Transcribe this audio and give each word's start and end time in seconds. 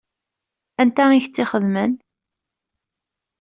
Anta 0.81 1.03
i 1.11 1.19
k-tt-ixedmen? 1.23 1.93